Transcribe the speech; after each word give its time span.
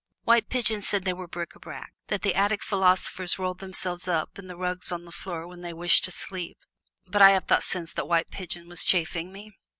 White 0.23 0.49
Pigeon 0.49 0.81
said 0.81 1.05
they 1.05 1.13
were 1.13 1.27
bric 1.27 1.53
a 1.53 1.59
brac 1.59 1.93
that 2.07 2.23
the 2.23 2.33
Attic 2.33 2.63
Philosophers 2.63 3.37
rolled 3.37 3.59
themselves 3.59 4.07
up 4.07 4.39
in 4.39 4.47
the 4.47 4.55
rugs 4.55 4.91
on 4.91 5.05
the 5.05 5.11
floor 5.11 5.45
when 5.47 5.61
they 5.61 5.73
wished 5.73 6.05
to 6.05 6.11
sleep; 6.11 6.57
but 7.05 7.21
I 7.21 7.29
have 7.29 7.43
thought 7.43 7.63
since 7.63 7.91
that 7.91 8.07
White 8.07 8.31
Pigeon 8.31 8.67
was 8.67 8.83
chaffing 8.83 9.31
me. 9.31 9.53